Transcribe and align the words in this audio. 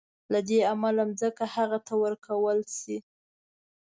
له 0.33 0.39
دې 0.47 0.59
امله 0.73 1.03
ځمکه 1.19 1.45
هغه 1.55 1.79
ته 1.87 1.93
ورکول 2.03 2.59
شي. 2.77 2.97